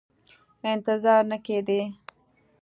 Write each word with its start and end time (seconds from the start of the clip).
انتظار 0.71 1.21
نه 1.31 1.37
کېدی. 1.45 1.81